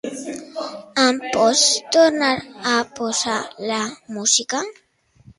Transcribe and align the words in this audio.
Em 1.01 1.17
pots 1.33 1.59
tornar 1.95 2.29
a 2.71 2.73
posar 2.99 3.35
la 3.73 3.83
música? 4.17 4.63